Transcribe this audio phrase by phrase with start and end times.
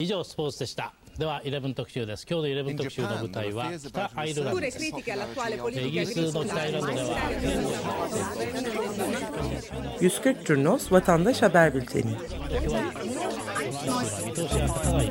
[0.00, 7.18] 以上スポーツでしたでは11特集です今日の11特集の舞台は北アイルランドですイギリスの北アイルランドでは
[10.00, 12.16] 140 Curnos Vatandaş Haber Bülteni
[14.20, 15.10] 見通しが立たない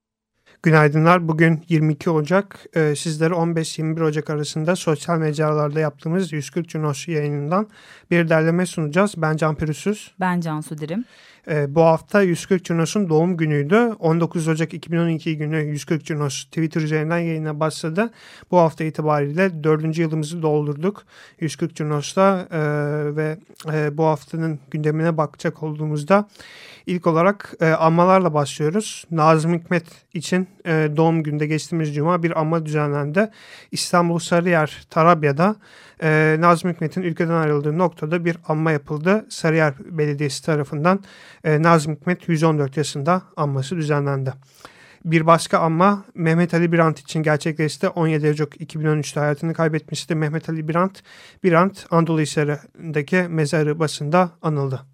[0.63, 1.27] Günaydınlar.
[1.27, 2.65] Bugün 22 Ocak.
[2.75, 7.67] Ee, sizlere 15-21 Ocak arasında sosyal mecralarda yaptığımız 140 Cunos yayınından
[8.11, 9.13] bir derleme sunacağız.
[9.17, 10.11] Ben Can Pürüzsüz.
[10.19, 11.05] Ben Cansu Dirim.
[11.47, 13.75] Ee, bu hafta 140 Cunos'un doğum günüydü.
[13.99, 18.11] 19 Ocak 2012 günü 140 Cunos Twitter üzerinden yayına başladı.
[18.51, 21.03] Bu hafta itibariyle dördüncü yılımızı doldurduk
[21.39, 22.59] 140 Cunos'ta e,
[23.15, 23.37] ve
[23.73, 26.27] e, bu haftanın gündemine bakacak olduğumuzda
[26.85, 29.05] ilk olarak e, anmalarla başlıyoruz.
[29.11, 33.29] Nazım Hikmet için e, doğum günde geçtiğimiz cuma bir anma düzenlendi.
[33.71, 35.55] İstanbul Sarıyer Tarabya'da
[36.03, 39.25] e, Nazım Hikmet'in ülkeden ayrıldığı noktada bir anma yapıldı.
[39.29, 40.99] Sarıyer Belediyesi tarafından
[41.43, 44.33] e, Nazım Hikmet 114 yaşında anması düzenlendi.
[45.05, 47.89] Bir başka anma Mehmet Ali Birant için gerçekleşti.
[47.89, 50.15] 17 Ocak 2013'te hayatını kaybetmişti.
[50.15, 51.03] Mehmet Ali Birant,
[51.43, 54.90] Birant Anadolu Hisarı'ndaki mezarı basında anıldı.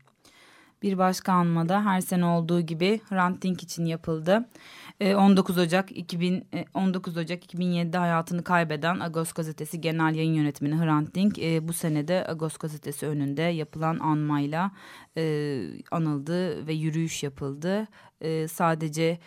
[0.82, 4.50] Bir başka anmada her sene olduğu gibi Hrant Dink için yapıldı.
[5.02, 11.38] 19 Ocak 2000 19 Ocak 2007'de hayatını kaybeden Agos Gazetesi Genel Yayın Yönetmeni Hrant Dink
[11.38, 14.72] bu senede Agos Gazetesi önünde yapılan anmayla
[15.92, 17.88] anıldı ve yürüyüş yapıldı.
[18.48, 19.20] Sadece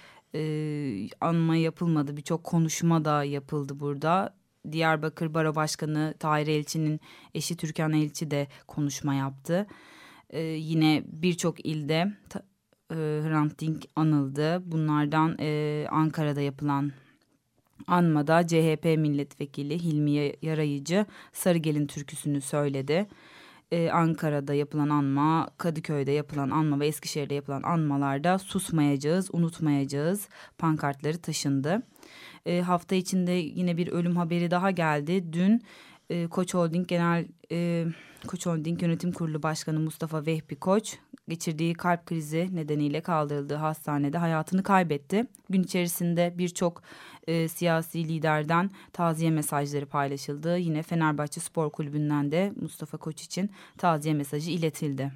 [1.20, 4.35] anma yapılmadı birçok konuşma da yapıldı burada.
[4.73, 7.01] Diyarbakır Baro Başkanı Tahir Elçi'nin
[7.35, 9.67] eşi Türkan Elçi de konuşma yaptı.
[10.30, 12.13] Ee, yine birçok ilde
[12.91, 14.63] e, Hrant Dink anıldı.
[14.73, 16.92] Bunlardan e, Ankara'da yapılan
[17.86, 23.07] anmada CHP milletvekili Hilmi Yarayıcı Sarıgel'in türküsünü söyledi.
[23.73, 31.83] Ee, Ankara'da yapılan anma, Kadıköy'de yapılan anma ve Eskişehir'de yapılan anmalarda susmayacağız, unutmayacağız pankartları taşındı.
[32.47, 35.33] Ee, hafta içinde yine bir ölüm haberi daha geldi.
[35.33, 35.62] Dün
[36.11, 37.86] e, Koç Holding Genel e,
[38.27, 40.98] Koç Holding Yönetim Kurulu Başkanı Mustafa Vehbi Koç
[41.29, 45.27] geçirdiği kalp krizi nedeniyle kaldırıldığı hastanede hayatını kaybetti.
[45.51, 46.83] Gün içerisinde birçok
[47.27, 50.59] e, siyasi liderden taziye mesajları paylaşıldı.
[50.59, 55.13] Yine Fenerbahçe Spor Kulübü'nden de Mustafa Koç için taziye mesajı iletildi.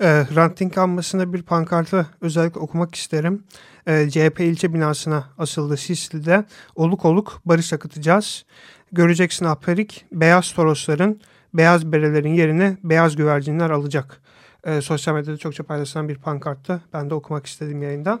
[0.00, 3.44] E, Hrant Dink anmasında bir pankartı özellikle okumak isterim.
[3.86, 6.44] E, CHP ilçe binasına asıldı Sisli'de.
[6.74, 8.44] Oluk oluk barış akıtacağız.
[8.92, 11.20] Göreceksin Aperik, beyaz torosların,
[11.54, 14.20] beyaz berelerin yerini beyaz güvercinler alacak.
[14.64, 16.82] E, sosyal medyada çokça paylaşılan bir pankarttı.
[16.92, 18.20] Ben de okumak istedim yayında.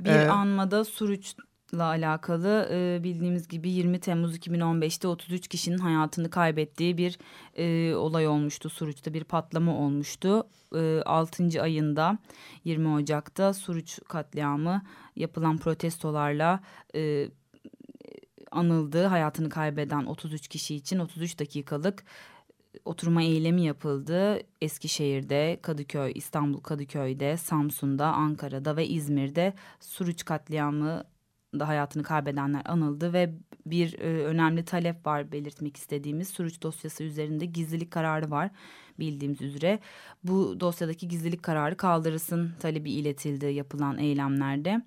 [0.00, 6.98] Bir ee, anmada Suruç'la alakalı e, bildiğimiz gibi 20 Temmuz 2015'te 33 kişinin hayatını kaybettiği
[6.98, 7.18] bir
[7.56, 8.70] e, olay olmuştu.
[8.70, 10.46] Suruç'ta bir patlama olmuştu.
[10.76, 11.62] E, 6.
[11.62, 12.18] ayında
[12.64, 14.82] 20 Ocak'ta Suruç katliamı
[15.16, 16.60] yapılan protestolarla...
[16.94, 17.28] E,
[18.52, 19.04] anıldı.
[19.06, 22.04] Hayatını kaybeden 33 kişi için 33 dakikalık
[22.84, 24.40] oturma eylemi yapıldı.
[24.60, 31.04] Eskişehir'de, Kadıköy, İstanbul Kadıköy'de, Samsun'da, Ankara'da ve İzmir'de Suruç katliamı
[31.58, 33.34] da hayatını kaybedenler anıldı ve
[33.66, 38.50] bir e, önemli talep var belirtmek istediğimiz Suruç dosyası üzerinde gizlilik kararı var
[38.98, 39.78] bildiğimiz üzere.
[40.24, 44.82] Bu dosyadaki gizlilik kararı kaldırılsın talebi iletildi yapılan eylemlerde.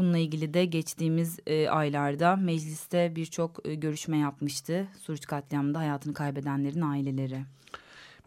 [0.00, 4.88] Bununla ilgili de geçtiğimiz e, aylarda mecliste birçok e, görüşme yapmıştı.
[5.00, 7.38] Suruç katliamında hayatını kaybedenlerin aileleri.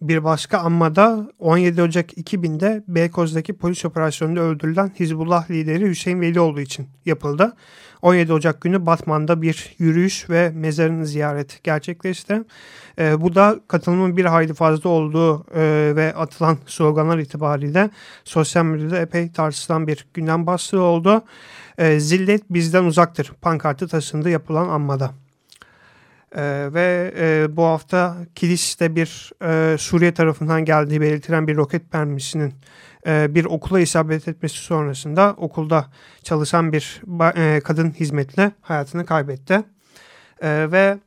[0.01, 6.87] Bir başka anmada 17 Ocak 2000'de Beykoz'daki polis operasyonunda öldürülen Hizbullah lideri Hüseyin Velioğlu için
[7.05, 7.53] yapıldı.
[8.01, 12.41] 17 Ocak günü Batman'da bir yürüyüş ve mezarını ziyaret gerçekleşti.
[12.99, 17.89] E, bu da katılımın bir hayli fazla olduğu e, ve atılan sloganlar itibariyle
[18.23, 21.23] sosyal medyada epey tartışılan bir gündem bastığı oldu.
[21.77, 25.22] E, Zillet bizden uzaktır pankartı taşındı yapılan anmada.
[26.35, 32.53] Ee, ve e, bu hafta Kilis'te bir e, Suriye tarafından geldiği belirtilen bir roket mermisinin
[33.07, 35.89] e, bir okula isabet etmesi sonrasında okulda
[36.23, 37.01] çalışan bir
[37.35, 39.63] e, kadın hizmetle hayatını kaybetti.
[40.41, 40.99] E, ve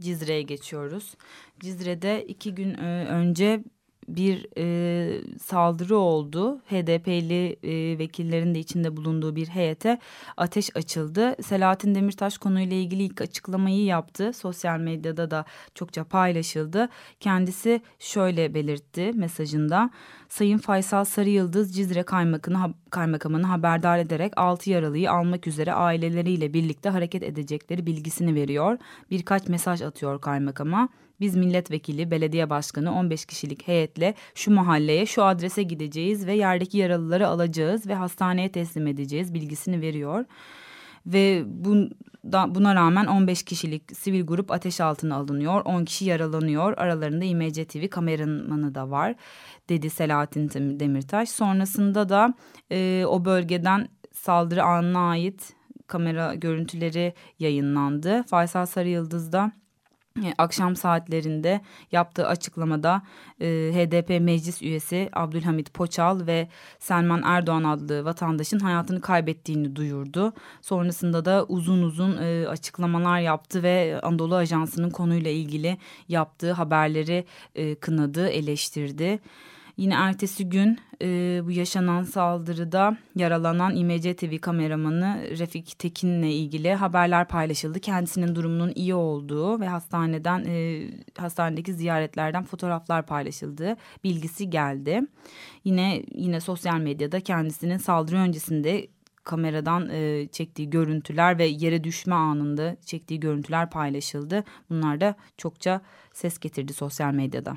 [0.00, 1.14] Cizre'ye geçiyoruz.
[1.60, 3.64] Cizre'de iki gün e, önce
[4.08, 6.58] bir e, saldırı oldu.
[6.58, 9.98] HDP'li e, vekillerin de içinde bulunduğu bir heyete
[10.36, 11.36] ateş açıldı.
[11.42, 14.32] Selahattin Demirtaş konuyla ilgili ilk açıklamayı yaptı.
[14.32, 16.88] Sosyal medyada da çokça paylaşıldı.
[17.20, 19.90] Kendisi şöyle belirtti mesajında.
[20.28, 27.22] Sayın Faysal Sarıyıldız Cizre Kaymakamını, Kaymakamını haberdar ederek 6 yaralıyı almak üzere aileleriyle birlikte hareket
[27.22, 28.78] edecekleri bilgisini veriyor.
[29.10, 30.88] Birkaç mesaj atıyor kaymakama.
[31.20, 37.28] Biz milletvekili, belediye başkanı 15 kişilik heyetle şu mahalleye, şu adrese gideceğiz ve yerdeki yaralıları
[37.28, 40.24] alacağız ve hastaneye teslim edeceğiz bilgisini veriyor.
[41.06, 41.42] Ve
[42.54, 45.62] buna rağmen 15 kişilik sivil grup ateş altına alınıyor.
[45.64, 46.74] 10 kişi yaralanıyor.
[46.76, 49.14] Aralarında İMC TV kameramanı da var
[49.68, 51.28] dedi Selahattin Demirtaş.
[51.28, 52.34] Sonrasında da
[52.72, 55.52] e, o bölgeden saldırı anına ait
[55.86, 58.22] kamera görüntüleri yayınlandı.
[58.22, 59.52] Faysal Sarıyıldız da
[60.38, 61.60] akşam saatlerinde
[61.92, 63.02] yaptığı açıklamada
[63.40, 70.32] e, HDP meclis üyesi Abdülhamit Poçal ve Selman Erdoğan adlı vatandaşın hayatını kaybettiğini duyurdu.
[70.62, 75.78] Sonrasında da uzun uzun e, açıklamalar yaptı ve Anadolu Ajansı'nın konuyla ilgili
[76.08, 77.24] yaptığı haberleri
[77.54, 79.20] e, kınadı, eleştirdi.
[79.76, 87.28] Yine ertesi gün e, bu yaşanan saldırıda yaralanan İMC TV kameramanı Refik Tekin'le ilgili haberler
[87.28, 87.80] paylaşıldı.
[87.80, 90.88] Kendisinin durumunun iyi olduğu ve hastaneden e,
[91.18, 93.76] hastanedeki ziyaretlerden fotoğraflar paylaşıldı.
[94.04, 95.00] Bilgisi geldi.
[95.64, 98.88] Yine yine sosyal medyada kendisinin saldırı öncesinde
[99.24, 104.44] kameradan e, çektiği görüntüler ve yere düşme anında çektiği görüntüler paylaşıldı.
[104.70, 105.80] Bunlar da çokça
[106.12, 107.56] ses getirdi sosyal medyada.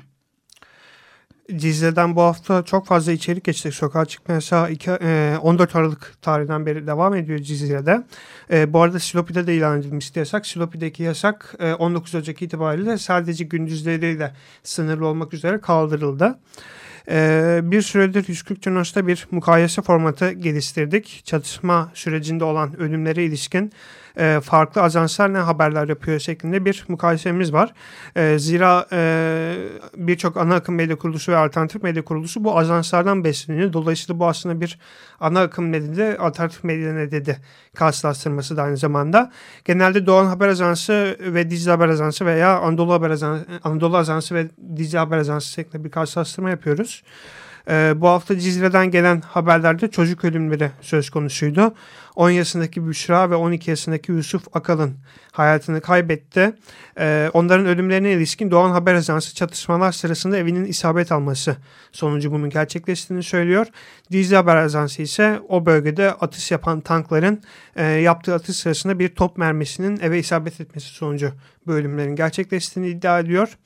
[1.56, 3.72] Cizre'den bu hafta çok fazla içerik geçti.
[3.72, 8.02] Sokağa çıkma yasağı 2, e, 14 Aralık tarihinden beri devam ediyor Cizre'de.
[8.50, 10.46] E, bu arada Silopi'de de ilan edilmişti yasak.
[10.46, 16.38] Silopi'deki yasak e, 19 Ocak itibariyle sadece gündüzleriyle sınırlı olmak üzere kaldırıldı.
[17.70, 21.22] Bir süredir 140 Cunos'ta bir mukayese formatı geliştirdik.
[21.24, 23.72] Çatışma sürecinde olan ölümlere ilişkin
[24.18, 27.74] e, farklı ajanslar ne haberler yapıyor şeklinde bir mukayesemiz var.
[28.16, 29.54] E, zira e,
[29.96, 33.72] birçok ana akım medya kuruluşu ve alternatif medya kuruluşu bu ajanslardan besleniyor.
[33.72, 34.78] Dolayısıyla bu aslında bir
[35.20, 37.36] ana akım nedeni alternatif medya nedeni
[37.74, 39.32] karşılaştırması da aynı zamanda.
[39.64, 44.48] Genelde Doğan Haber Ajansı ve Dicle Haber Ajansı veya Anadolu Haber Ajansı, Anadolu Ajansı ve
[44.76, 47.02] Dicle Haber Ajansı şeklinde bir karşılaştırma yapıyoruz.
[47.68, 51.74] Ee, bu hafta Cizre'den gelen haberlerde çocuk ölümleri söz konusuydu.
[52.16, 54.96] 10 yaşındaki Büşra ve 12 yaşındaki Yusuf Akalın
[55.32, 56.52] hayatını kaybetti.
[56.98, 61.56] Ee, onların ölümlerine ilişkin Doğan Haber Ajansı çatışmalar sırasında evinin isabet alması
[61.92, 63.66] sonucu bunun gerçekleştiğini söylüyor.
[64.12, 67.42] Dizi Haber Ajansı ise o bölgede atış yapan tankların
[67.76, 71.32] e, yaptığı atış sırasında bir top mermisinin eve isabet etmesi sonucu
[71.66, 73.58] bu ölümlerin gerçekleştiğini iddia ediyor.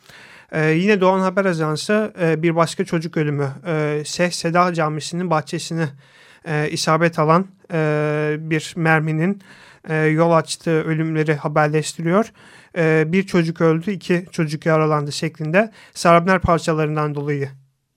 [0.53, 5.89] Ee, yine Doğan Haber Ajansı e, bir başka çocuk ölümü e, Şeyh Seda Camisi'nin bahçesine
[6.45, 9.43] e, isabet alan e, bir merminin
[9.89, 12.33] e, yol açtığı ölümleri haberleştiriyor.
[12.77, 17.49] E, bir çocuk öldü, iki çocuk yaralandı şeklinde sarabner parçalarından dolayı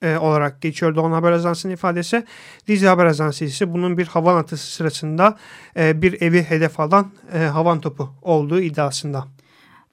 [0.02, 2.24] e, olarak geçiyor Doğan Haber Ajansı'nın ifadesi.
[2.68, 5.36] Dizi Haber Ajansı ise bunun bir havan atışı sırasında
[5.76, 9.35] e, bir evi hedef alan e, havan topu olduğu iddiasında.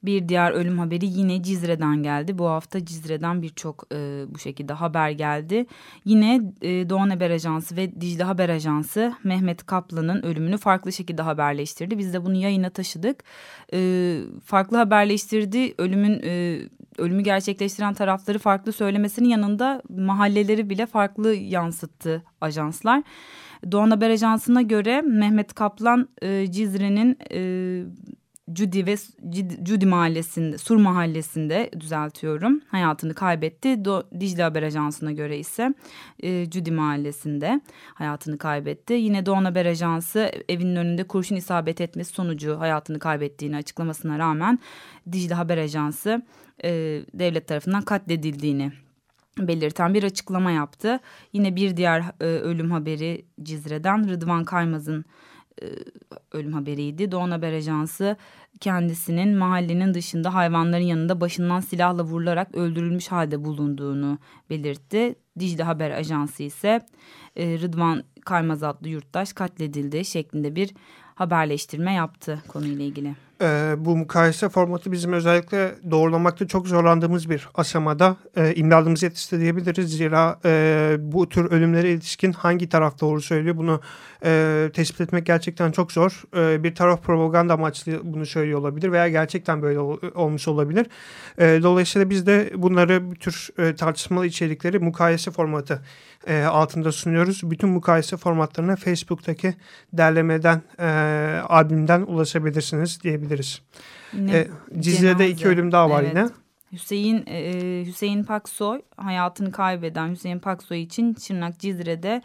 [0.04, 2.38] Bir diğer ölüm haberi yine Cizre'den geldi.
[2.38, 5.66] Bu hafta Cizre'den birçok e, bu şekilde haber geldi.
[6.06, 11.98] Yine e, Doğan Haber Ajansı ve Dicle Haber Ajansı Mehmet Kaplan'ın ölümünü farklı şekilde haberleştirdi.
[11.98, 13.24] Biz de bunu yayına taşıdık.
[13.74, 15.74] E, farklı haberleştirdi.
[15.78, 16.60] Ölümün e,
[16.98, 23.04] ölümü gerçekleştiren tarafları farklı söylemesinin yanında mahalleleri bile farklı yansıttı ajanslar.
[23.72, 27.18] Doğan Haber Ajansı'na göre Mehmet Kaplan e, Cizre'nin...
[27.32, 27.84] E,
[28.52, 28.96] Cudi ve
[29.64, 32.62] Cudi mahallesinde, Sur mahallesinde düzeltiyorum.
[32.68, 33.86] Hayatını kaybetti.
[33.86, 35.74] Do, Dicle Haber Ajansı'na göre ise
[36.24, 37.62] e, Cudi mahallesinde
[37.94, 38.94] hayatını kaybetti.
[38.94, 44.60] Yine Doğan Haber Ajansı evinin önünde kurşun isabet etmesi sonucu hayatını kaybettiğini açıklamasına rağmen
[45.12, 46.22] Dicle Haber Ajansı
[46.64, 46.70] e,
[47.14, 48.72] devlet tarafından katledildiğini
[49.40, 51.00] belirten bir açıklama yaptı.
[51.34, 55.06] Yine bir diğer e, ölüm haberi Cizre'den Rıdvan Kaymaz'ın
[56.32, 57.12] ölüm haberiydi.
[57.12, 58.18] Doğan Haber Ajansı
[58.60, 64.18] kendisinin mahallenin dışında hayvanların yanında başından silahla vurularak öldürülmüş halde bulunduğunu
[64.50, 65.16] belirtti.
[65.40, 66.82] Dicle Haber Ajansı ise
[67.36, 70.74] e, Rıdvan Kaymaz adlı yurttaş katledildi şeklinde bir
[71.16, 73.16] haberleştirme yaptı konuyla ilgili.
[73.44, 79.98] E, bu mukayese formatı bizim özellikle doğrulamakta çok zorlandığımız bir aşamada e, imdadımızı yetişti diyebiliriz.
[79.98, 83.82] Zira e, bu tür ölümlere ilişkin hangi taraf doğru söylüyor bunu
[84.26, 86.24] e, tespit etmek gerçekten çok zor.
[86.36, 90.86] E, bir taraf propaganda amaçlı bunu söylüyor olabilir veya gerçekten böyle ol, olmuş olabilir.
[91.38, 95.82] E, dolayısıyla biz de bunları bir tür e, tartışmalı içerikleri mukayese formatı
[96.28, 97.42] e, altında sunuyoruz.
[97.44, 99.54] Bütün mukayese formatlarına Facebook'taki
[99.94, 100.86] derlemeden, e,
[101.50, 103.00] albümden ulaşabilirsiniz
[103.34, 103.62] diyebiliriz.
[104.14, 104.48] E,
[104.82, 106.14] Cizre'de iki ölüm daha var evet.
[106.16, 106.30] yine.
[106.72, 112.22] Hüseyin e, Hüseyin Paksoy hayatını kaybeden Hüseyin Paksoy için Şırnak Cizre'de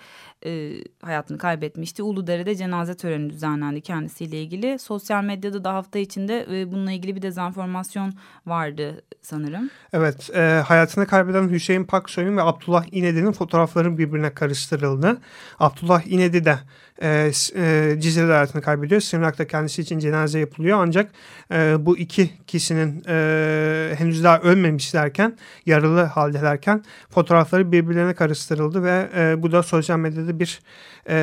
[0.47, 2.03] e, hayatını kaybetmişti.
[2.03, 4.79] Uludere'de cenaze töreni düzenlendi kendisiyle ilgili.
[4.79, 8.13] Sosyal medyada da hafta içinde e, bununla ilgili bir dezenformasyon
[8.47, 9.71] vardı sanırım.
[9.93, 15.19] Evet, e, hayatını kaybeden Hüseyin Paksoy'un ve Abdullah İnedi'nin fotoğrafların birbirine karıştırıldı.
[15.59, 16.59] Abdullah İnedi de
[17.03, 19.01] e, e, Cizre'de hayatını kaybediyor.
[19.01, 20.79] Sırnak'ta kendisi için cenaze yapılıyor.
[20.81, 21.11] Ancak
[21.53, 29.43] e, bu iki kişinin e, henüz daha ölmemişlerken, yaralı haldelerken fotoğrafları birbirlerine karıştırıldı ve e,
[29.43, 30.61] bu da sosyal medyada bir
[31.09, 31.15] e,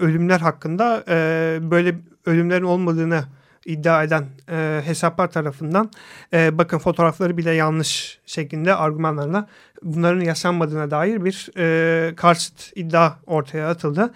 [0.00, 1.94] ölümler hakkında e, böyle
[2.26, 3.24] ölümlerin olmadığını
[3.66, 5.90] iddia eden e, hesaplar tarafından
[6.32, 9.48] e, bakın fotoğrafları bile yanlış şeklinde argümanlarla
[9.82, 14.14] bunların yaşanmadığına dair bir e, karşıt iddia ortaya atıldı.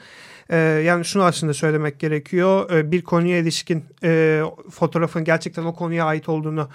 [0.50, 2.70] E, yani şunu aslında söylemek gerekiyor.
[2.70, 6.68] E, bir konuya ilişkin e, fotoğrafın gerçekten o konuya ait olduğunu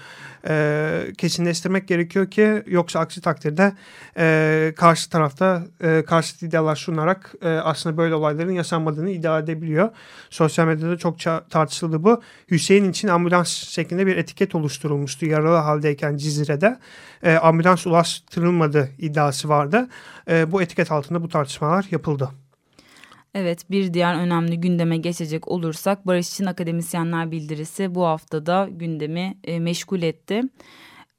[0.47, 3.73] e, kesinleştirmek gerekiyor ki yoksa aksi takdirde
[4.17, 9.89] e, karşı tarafta e, karşı iddialar sunarak e, aslında böyle olayların yaşanmadığını iddia edebiliyor.
[10.29, 12.21] Sosyal medyada çok tartışıldı bu.
[12.51, 16.79] Hüseyin için ambulans şeklinde bir etiket oluşturulmuştu yaralı haldeyken Cizre'de.
[17.23, 19.87] E, ambulans ulaştırılmadı iddiası vardı.
[20.47, 22.29] Bu etiket altında bu tartışmalar yapıldı.
[23.35, 29.59] Evet bir diğer önemli gündeme geçecek olursak Barış için Akademisyenler Bildirisi bu haftada gündemi e,
[29.59, 30.41] meşgul etti.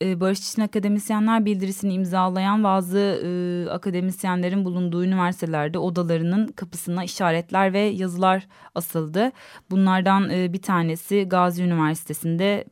[0.02, 7.81] E, Barış için Akademisyenler Bildirisini imzalayan bazı e, akademisyenlerin bulunduğu üniversitelerde odalarının kapısına işaretler ve
[7.81, 9.33] yazılar asıldı.
[9.71, 12.64] Bunlardan e, bir tanesi Gazi Üniversitesi'nde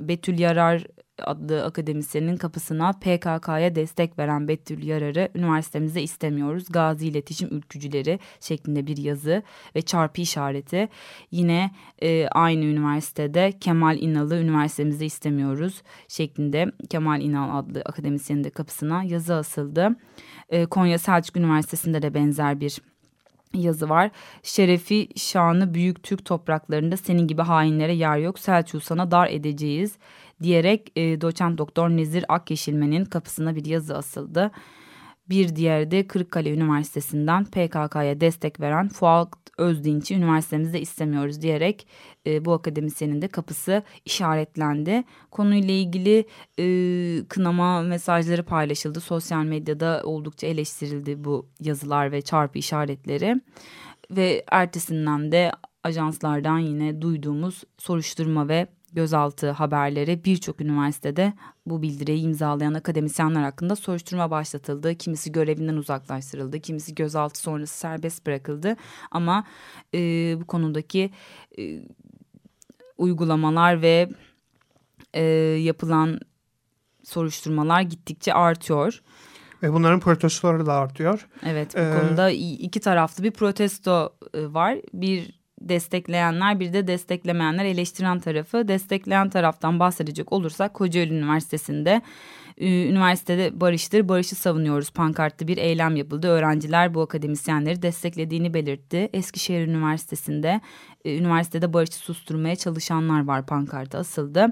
[0.00, 0.86] Betül Yarar
[1.22, 6.64] adlı akademisyenin kapısına PKK'ya destek veren Betül Yarar'ı üniversitemizde istemiyoruz.
[6.70, 9.42] Gazi iletişim ülkücüleri şeklinde bir yazı
[9.76, 10.88] ve çarpı işareti.
[11.30, 11.70] Yine
[12.02, 19.34] e, aynı üniversitede Kemal İnal'ı üniversitemizde istemiyoruz şeklinde Kemal İnal adlı akademisyenin de kapısına yazı
[19.34, 19.96] asıldı.
[20.50, 22.78] E, Konya Selçuk Üniversitesi'nde de benzer bir
[23.54, 24.10] yazı var.
[24.42, 28.38] Şerefi şanı büyük Türk topraklarında senin gibi hainlere yer yok.
[28.38, 29.98] Selçuk sana dar edeceğiz
[30.42, 34.50] diyerek e, doçent doktor Nezir Akyeşilmen'in kapısına bir yazı asıldı.
[35.28, 39.28] Bir diğeri de Kırıkkale Üniversitesi'nden PKK'ya destek veren Fuat
[39.58, 41.86] Özdinç'i üniversitemizde istemiyoruz diyerek
[42.26, 45.04] e, bu akademisyenin de kapısı işaretlendi.
[45.30, 46.26] Konuyla ilgili
[46.58, 46.64] e,
[47.28, 49.00] kınama mesajları paylaşıldı.
[49.00, 53.40] Sosyal medyada oldukça eleştirildi bu yazılar ve çarpı işaretleri.
[54.10, 55.52] Ve ertesinden de
[55.84, 58.66] ajanslardan yine duyduğumuz soruşturma ve
[58.96, 61.32] gözaltı haberleri birçok üniversitede
[61.66, 64.94] bu bildiriyi imzalayan akademisyenler hakkında soruşturma başlatıldı.
[64.94, 68.76] Kimisi görevinden uzaklaştırıldı, kimisi gözaltı sonrası serbest bırakıldı.
[69.10, 69.44] Ama
[69.94, 69.98] e,
[70.40, 71.10] bu konudaki
[71.58, 71.82] e,
[72.98, 74.08] uygulamalar ve
[75.14, 75.22] e,
[75.60, 76.20] yapılan
[77.04, 79.02] soruşturmalar gittikçe artıyor.
[79.62, 81.28] Ve bunların protestoları da artıyor.
[81.42, 84.78] Evet bu ee, konuda iki taraflı bir protesto e, var.
[84.94, 88.68] Bir destekleyenler bir de desteklemeyenler eleştiren tarafı.
[88.68, 92.02] Destekleyen taraftan bahsedecek olursak Kocaeli Üniversitesi'nde
[92.60, 96.28] üniversitede barıştır, barışı savunuyoruz pankartlı bir eylem yapıldı.
[96.28, 99.10] Öğrenciler bu akademisyenleri desteklediğini belirtti.
[99.12, 100.60] Eskişehir Üniversitesi'nde
[101.04, 104.46] e, üniversitede barışı susturmaya çalışanlar var pankartı asıldı.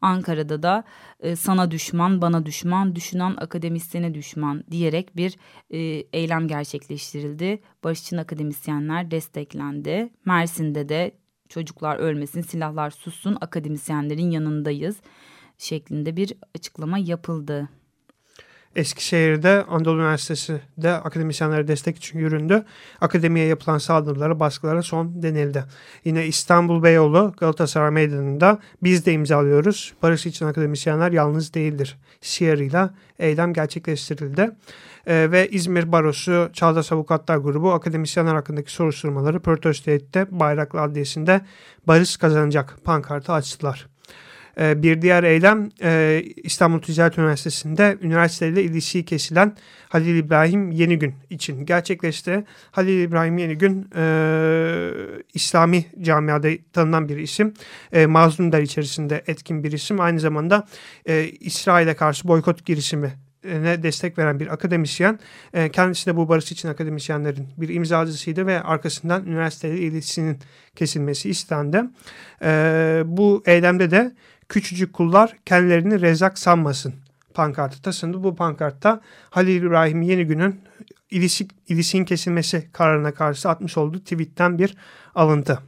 [0.00, 0.84] Ankara'da da
[1.20, 5.36] e, sana düşman, bana düşman, düşünen akademisyene düşman diyerek bir
[5.70, 5.78] e,
[6.12, 7.62] eylem gerçekleştirildi.
[7.84, 10.10] Barış için akademisyenler desteklendi.
[10.24, 11.12] Mersin'de de
[11.48, 14.96] çocuklar ölmesin, silahlar sussun, akademisyenlerin yanındayız
[15.58, 17.68] şeklinde bir açıklama yapıldı.
[18.76, 22.64] Eskişehir'de Anadolu Üniversitesi de akademisyenlere destek için yüründü.
[23.00, 25.64] Akademiye yapılan saldırılara, baskılara son denildi.
[26.04, 29.94] Yine İstanbul Beyoğlu Galatasaray Meydanı'nda biz de imzalıyoruz.
[30.02, 31.98] Barış için akademisyenler yalnız değildir.
[32.20, 34.50] Şiarıyla eylem gerçekleştirildi.
[35.06, 40.26] Ee, ve İzmir Barosu Çağdaş Avukatlar Grubu akademisyenler hakkındaki soruşturmaları protesto etti.
[40.30, 41.40] Bayraklı Adliyesi'nde
[41.86, 43.86] barış kazanacak pankartı açtılar.
[44.58, 49.56] E, bir diğer eylem e, İstanbul Ticaret Üniversitesi'nde üniversiteyle ilişiği kesilen
[49.88, 52.44] Halil İbrahim Yenigün için gerçekleşti.
[52.70, 54.90] Halil İbrahim Yenigün e,
[55.34, 57.54] İslami camiada tanınan bir isim.
[57.92, 60.00] E, Mazlum içerisinde etkin bir isim.
[60.00, 60.66] Aynı zamanda
[61.40, 63.12] İsrail'e karşı boykot girişimi
[63.44, 65.18] ne destek veren bir akademisyen.
[65.72, 70.38] Kendisi de bu barış için akademisyenlerin bir imzacısıydı ve arkasından üniversiteyle iletişiminin
[70.76, 71.82] kesilmesi istendi.
[73.16, 74.12] Bu eylemde de
[74.48, 76.94] küçücük kullar kendilerini rezak sanmasın
[77.34, 78.24] pankartı tasındı.
[78.24, 79.00] Bu pankartta
[79.30, 80.60] Halil İbrahim Yenigün'ün
[81.10, 84.74] ilişik, ilişkin kesilmesi kararına karşı atmış olduğu tweetten bir
[85.14, 85.58] alıntı.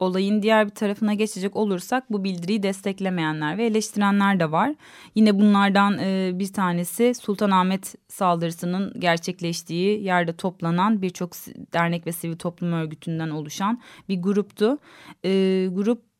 [0.00, 4.74] Olayın diğer bir tarafına geçecek olursak bu bildiriyi desteklemeyenler ve eleştirenler de var.
[5.14, 11.32] Yine bunlardan e, bir tanesi Sultanahmet saldırısının gerçekleştiği yerde toplanan birçok
[11.72, 14.78] dernek ve sivil toplum örgütünden oluşan bir gruptu.
[15.24, 16.11] E, grup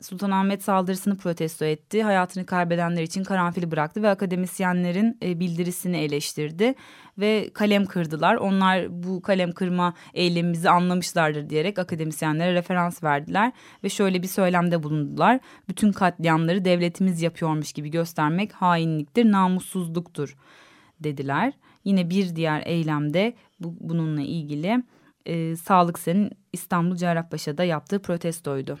[0.00, 2.02] Sultanahmet saldırısını protesto etti.
[2.02, 6.74] Hayatını kaybedenler için karanfili bıraktı ve akademisyenlerin e, bildirisini eleştirdi
[7.18, 8.34] ve kalem kırdılar.
[8.34, 13.52] Onlar bu kalem kırma eylemimizi anlamışlardır diyerek akademisyenlere referans verdiler
[13.84, 15.40] ve şöyle bir söylemde bulundular.
[15.68, 20.36] Bütün katliamları devletimiz yapıyormuş gibi göstermek hainliktir, namussuzluktur
[21.00, 21.52] dediler.
[21.84, 24.82] Yine bir diğer eylemde bu, bununla ilgili
[25.26, 28.78] e, Sağlık Sen'in İstanbul Cerrahpaşa'da yaptığı protestoydu.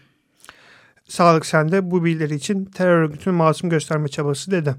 [1.10, 4.74] Sağlık Sen'de bu bildiri için terör örgütünü masum gösterme çabası dedi.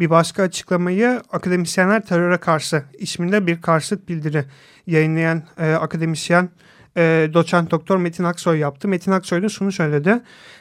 [0.00, 4.44] Bir başka açıklamayı akademisyenler teröre karşı isminde bir karşıt bildiri
[4.86, 6.50] yayınlayan e, akademisyen
[6.96, 8.88] e, doçent doktor Metin Aksoy yaptı.
[8.88, 10.20] Metin Aksoy da şunu söyledi.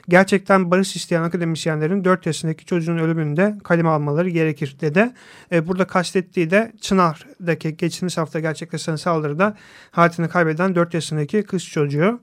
[0.09, 5.11] Gerçekten barış isteyen akademisyenlerin 4 yaşındaki çocuğun ölümünde kaleme almaları gerekir dedi.
[5.51, 9.55] E, burada kastettiği de Çınar'daki geçtiğimiz hafta gerçekleşen saldırıda
[9.91, 12.19] hayatını kaybeden 4 yaşındaki kız çocuğu.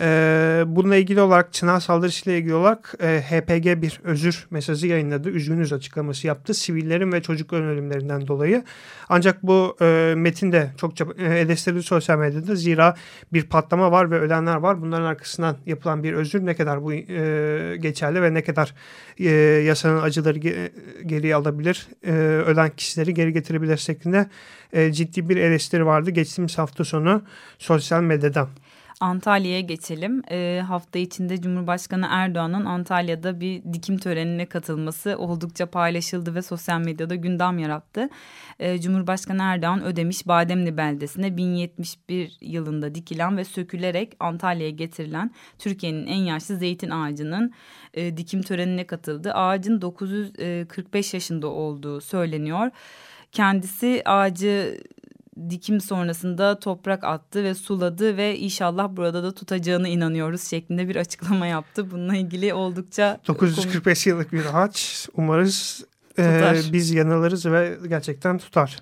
[0.00, 5.28] E, bununla ilgili olarak Çınar saldırısıyla ilgili olarak e, HPG bir özür mesajı yayınladı.
[5.30, 6.54] Üzgünüz açıklaması yaptı.
[6.54, 8.64] Sivillerin ve çocukların ölümlerinden dolayı.
[9.08, 12.54] Ancak bu e, metin de çokça e, eleştirildi sosyal medyada.
[12.54, 12.94] Zira
[13.32, 14.82] bir patlama var ve ölenler var.
[14.82, 18.74] Bunların arkasından yapılan bir özür ne kadar bu e, geçerli ve ne kadar
[19.18, 19.30] e,
[19.66, 20.72] yasanın acıları ge,
[21.06, 22.12] geriye alabilir, e,
[22.46, 24.26] ölen kişileri geri getirebilir şeklinde
[24.72, 27.22] e, ciddi bir eleştiri vardı geçtiğimiz hafta sonu
[27.58, 28.48] sosyal medyadan.
[29.00, 30.22] Antalya'ya geçelim.
[30.30, 37.14] E, hafta içinde Cumhurbaşkanı Erdoğan'ın Antalya'da bir dikim törenine katılması oldukça paylaşıldı ve sosyal medyada
[37.14, 38.08] gündem yarattı.
[38.58, 46.20] E, Cumhurbaşkanı Erdoğan Ödemiş Bademli beldesine 1071 yılında dikilen ve sökülerek Antalya'ya getirilen Türkiye'nin en
[46.20, 47.52] yaşlı zeytin ağacının
[47.94, 49.32] e, dikim törenine katıldı.
[49.32, 52.70] Ağacın 945 yaşında olduğu söyleniyor.
[53.32, 54.80] Kendisi ağacı
[55.50, 61.46] dikim sonrasında toprak attı ve suladı ve inşallah burada da tutacağını inanıyoruz şeklinde bir açıklama
[61.46, 61.90] yaptı.
[61.90, 64.06] Bununla ilgili oldukça 945 komik.
[64.06, 65.84] yıllık bir ağaç umarız
[66.18, 68.78] e, biz yanılırız ve gerçekten tutar.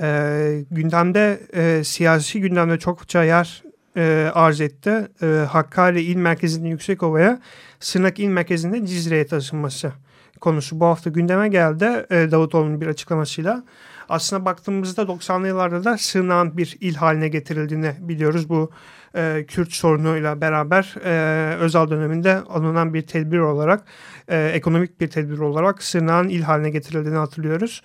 [0.00, 3.62] E, gündemde e, siyasi gündemde çokça yer
[3.96, 5.08] e, arz etti.
[5.22, 7.40] E, Hakkari İl Merkezi'nin Yüksekova'ya,
[7.80, 9.92] Sırnak İl Merkezi'nde Cizre'ye taşınması
[10.40, 13.64] konusu bu hafta gündeme geldi e, Davutoğlu'nun bir açıklamasıyla
[14.08, 18.48] aslında baktığımızda 90'lı yıllarda da sığınağın bir il haline getirildiğini biliyoruz.
[18.48, 18.70] Bu
[19.16, 23.84] e, Kürt sorunuyla beraber e, Özal döneminde alınan bir tedbir olarak,
[24.28, 27.82] e, ekonomik bir tedbir olarak sığınağın il haline getirildiğini hatırlıyoruz.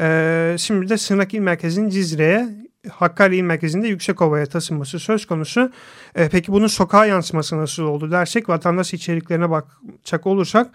[0.00, 2.48] E, şimdi de sığınak il merkezinin Cizre'ye
[2.90, 5.72] Hakkari il merkezinde Yüksekova'ya taşınması söz konusu.
[6.14, 10.66] E, peki bunun sokağa yansıması nasıl oldu dersek vatandaş içeriklerine bakacak olursak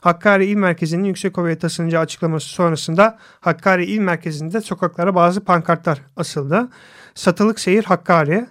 [0.00, 6.68] Hakkari il merkezinin Yüksekova'ya taşınacağı açıklaması sonrasında Hakkari il merkezinde sokaklara bazı pankartlar asıldı.
[7.14, 8.46] Satılık seyir Hakkari,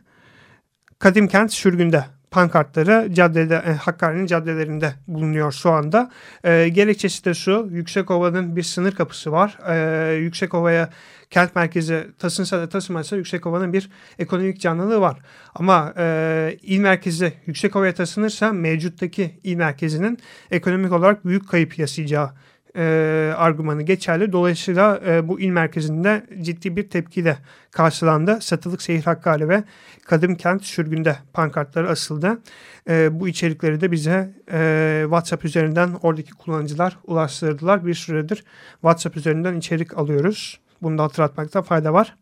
[0.99, 6.11] Kadim kent sürgünde pankartları caddede, e, Hakkari'nin caddelerinde bulunuyor şu anda.
[6.43, 9.57] E, gerekçesi de şu, Yüksekova'nın bir sınır kapısı var.
[9.67, 10.89] E, Yüksekova'ya
[11.35, 15.19] kent merkezi taşınsa da taşımazsa Yüksekova'nın bir ekonomik canlılığı var.
[15.55, 20.17] Ama e, il merkezi Yüksekova'ya taşınırsa mevcuttaki il merkezinin
[20.51, 22.31] ekonomik olarak büyük kayıp yaşayacağı
[22.75, 24.31] e, argümanı geçerli.
[24.31, 27.37] Dolayısıyla e, bu il merkezinde ciddi bir tepkiyle
[27.71, 28.37] karşılandı.
[28.41, 29.63] Satılık Seyir Hakkari ve
[30.05, 32.41] Kadim Kent sürgünde pankartları asıldı.
[32.89, 37.85] E, bu içerikleri de bize e, WhatsApp üzerinden oradaki kullanıcılar ulaştırdılar.
[37.85, 38.43] Bir süredir
[38.81, 40.64] WhatsApp üzerinden içerik alıyoruz.
[40.85, 42.15] Bunu da hatırlatmakta fayda var.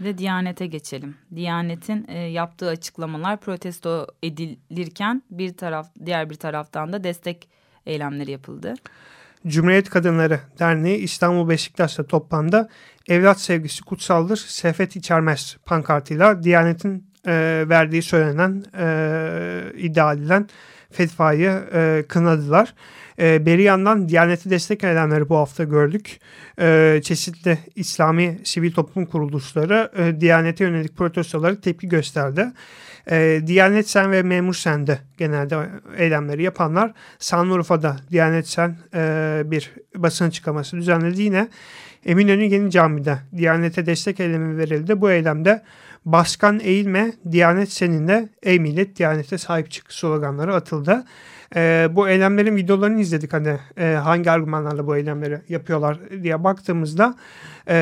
[0.00, 1.14] Ve Diyanet'e geçelim.
[1.34, 7.48] Diyanet'in e, yaptığı açıklamalar protesto edilirken bir taraf diğer bir taraftan da destek
[7.86, 8.74] eylemleri yapıldı.
[9.46, 12.68] Cumhuriyet Kadınları Derneği İstanbul Beşiktaş'ta toplandı.
[13.08, 20.48] Evlat sevgisi kutsaldır, sefet içermez pankartıyla Diyanet'in e, verdiği söylenen e, iddia edilen
[20.92, 22.74] fetvayı e, kınadılar.
[23.18, 26.20] E, beri yandan Diyanet'e destek edenleri bu hafta gördük.
[26.60, 32.52] E, çeşitli İslami sivil toplum kuruluşları e, Diyanet'e yönelik protestoları tepki gösterdi.
[33.10, 35.56] E, Diyanet Sen ve Memur Sen'de genelde
[35.96, 41.22] eylemleri yapanlar Sanlıurfa'da Diyanet Sen e, bir basın açıklaması düzenledi.
[41.22, 41.48] Yine
[42.06, 45.00] Eminönü Yeni Cami'de Diyanet'e destek eylemi verildi.
[45.00, 45.62] Bu eylemde
[46.04, 51.04] Başkan eğilme, Diyanet seninle, ey millet Diyanet'e sahip çık sloganları atıldı.
[51.56, 57.14] E, bu eylemlerin videolarını izledik hani e, hangi argümanlarla bu eylemleri yapıyorlar diye baktığımızda
[57.68, 57.76] e,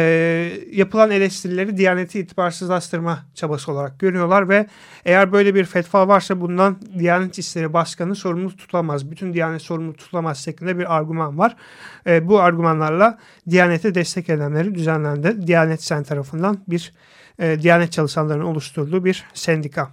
[0.73, 4.67] yapılan eleştirileri Diyanet'i itibarsızlaştırma çabası olarak görüyorlar ve
[5.05, 9.11] eğer böyle bir fetva varsa bundan Diyanet İşleri Başkanı sorumlu tutulamaz.
[9.11, 11.57] Bütün Diyanet sorumlu tutulamaz şeklinde bir argüman var.
[12.07, 13.19] E, bu argümanlarla
[13.51, 15.47] Diyanet'e destek eylemleri düzenlendi.
[15.47, 16.93] Diyanet Sen tarafından bir
[17.39, 19.93] e, Diyanet çalışanlarının oluşturduğu bir sendika.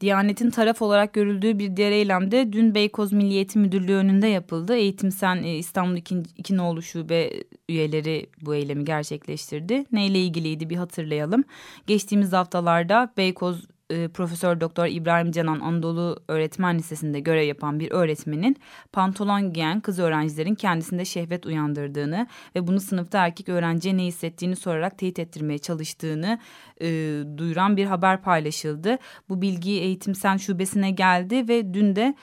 [0.00, 4.74] Diyanet'in taraf olarak görüldüğü bir diğer eylemde dün Beykoz Milli Eğitim Müdürlüğü önünde yapıldı.
[4.74, 6.22] Eğitimsen e, İstanbul 2.
[6.36, 7.30] 2 nolu şube
[7.68, 9.84] üyeleri bu eylemi gerçekleştirdi.
[9.92, 11.44] Neyle ilgiliydi bir hatırlayalım.
[11.86, 18.56] Geçtiğimiz haftalarda Beykoz e, Profesör Doktor İbrahim Canan Anadolu Öğretmen Lisesi'nde görev yapan bir öğretmenin
[18.92, 22.26] pantolon giyen kız öğrencilerin kendisinde şehvet uyandırdığını
[22.56, 26.38] ve bunu sınıfta erkek öğrenciye ne hissettiğini sorarak teyit ettirmeye çalıştığını
[26.80, 26.88] e,
[27.36, 28.98] duyuran bir haber paylaşıldı.
[29.28, 32.14] Bu bilgi Eğitim Sen Şubesi'ne geldi ve dün de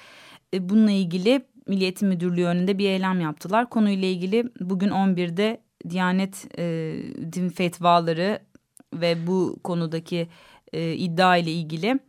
[0.53, 3.69] e, bununla ilgili Milli Eğitim Müdürlüğü önünde bir eylem yaptılar.
[3.69, 6.95] Konuyla ilgili bugün 11'de Diyanet e,
[7.33, 8.39] din fetvaları
[8.93, 10.27] ve bu konudaki
[10.73, 11.99] e, iddia ile ilgili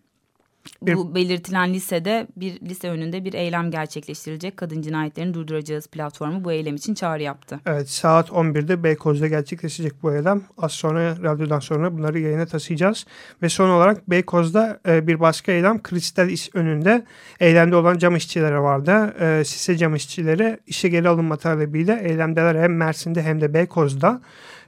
[0.82, 4.56] bu belirtilen lisede bir lise önünde bir eylem gerçekleştirilecek.
[4.56, 7.60] Kadın cinayetlerini durduracağız platformu bu eylem için çağrı yaptı.
[7.66, 10.42] Evet saat 11'de Beykoz'da gerçekleşecek bu eylem.
[10.58, 13.06] Az sonra radyodan sonra bunları yayına taşıyacağız.
[13.42, 17.04] Ve son olarak Beykoz'da e, bir başka eylem Kristal iş önünde
[17.40, 19.14] eylemde olan cam işçileri vardı.
[19.20, 24.20] E, Sise cam işçileri işe geri alınma talebiyle eylemdeler hem Mersin'de hem de Beykoz'da.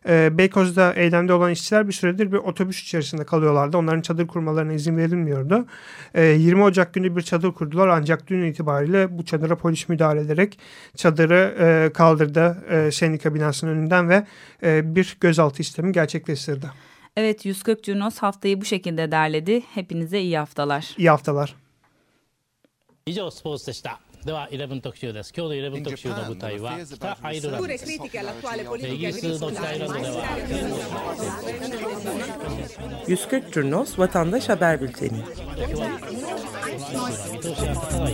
[0.09, 3.77] E, Beykoz'da eylemde olan işçiler bir süredir bir otobüs içerisinde kalıyorlardı.
[3.77, 5.65] Onların çadır kurmalarına izin verilmiyordu.
[6.13, 10.19] E, ee, 20 Ocak günü bir çadır kurdular ancak dün itibariyle bu çadıra polis müdahale
[10.21, 10.59] ederek
[10.95, 14.25] çadırı e, kaldırdı e, sendika binasının önünden ve
[14.63, 16.65] e, bir gözaltı işlemi gerçekleştirdi.
[17.17, 19.61] Evet 140 Cunos haftayı bu şekilde derledi.
[19.73, 20.95] Hepinize iyi haftalar.
[20.97, 21.55] İyi haftalar.
[23.07, 24.01] 以上スポーツでした。
[24.25, 30.25] では11特集です今日の11特集の舞台は北アイルランドですイギリスの北アイルランドでは
[33.07, 35.23] 140 Curnos Vatandaş Haber Bülteni
[36.77, 38.13] 見通しが立たない